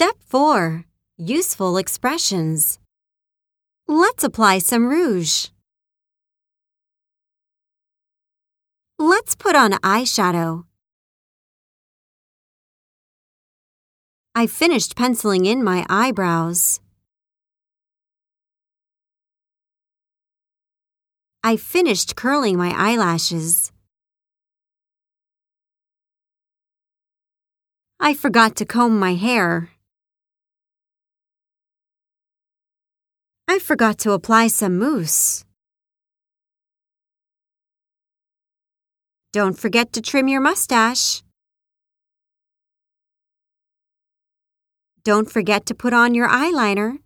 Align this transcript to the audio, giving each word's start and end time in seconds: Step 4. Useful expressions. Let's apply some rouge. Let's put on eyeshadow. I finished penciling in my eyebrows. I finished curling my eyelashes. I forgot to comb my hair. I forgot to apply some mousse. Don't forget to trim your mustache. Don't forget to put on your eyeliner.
Step 0.00 0.14
4. 0.26 0.84
Useful 1.16 1.76
expressions. 1.76 2.78
Let's 3.88 4.22
apply 4.22 4.60
some 4.60 4.86
rouge. 4.86 5.48
Let's 8.96 9.34
put 9.34 9.56
on 9.56 9.72
eyeshadow. 9.82 10.66
I 14.36 14.46
finished 14.46 14.94
penciling 14.94 15.46
in 15.46 15.64
my 15.64 15.84
eyebrows. 15.90 16.78
I 21.42 21.56
finished 21.56 22.14
curling 22.14 22.56
my 22.56 22.72
eyelashes. 22.76 23.72
I 27.98 28.14
forgot 28.14 28.54
to 28.58 28.64
comb 28.64 28.96
my 28.96 29.14
hair. 29.14 29.70
I 33.50 33.58
forgot 33.58 33.96
to 34.00 34.12
apply 34.12 34.48
some 34.48 34.78
mousse. 34.78 35.42
Don't 39.32 39.58
forget 39.58 39.94
to 39.94 40.02
trim 40.02 40.28
your 40.28 40.42
mustache. 40.42 41.22
Don't 45.02 45.30
forget 45.30 45.64
to 45.64 45.74
put 45.74 45.94
on 45.94 46.14
your 46.14 46.28
eyeliner. 46.28 46.98